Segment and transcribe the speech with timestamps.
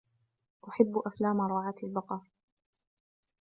[0.69, 2.21] أحب أفلام رعاة البقر